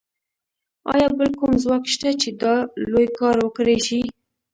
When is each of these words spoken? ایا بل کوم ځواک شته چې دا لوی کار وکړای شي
ایا 0.93 1.07
بل 1.17 1.31
کوم 1.39 1.51
ځواک 1.63 1.83
شته 1.93 2.09
چې 2.21 2.29
دا 2.41 2.55
لوی 2.91 3.07
کار 3.19 3.35
وکړای 3.41 3.77
شي 3.85 3.99